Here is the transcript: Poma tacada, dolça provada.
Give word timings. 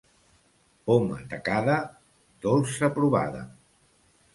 Poma 0.91 1.21
tacada, 1.35 1.77
dolça 2.49 2.95
provada. 3.01 3.49